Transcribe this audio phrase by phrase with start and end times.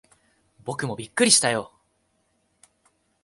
[0.63, 1.71] 僕もびっくりしたよ。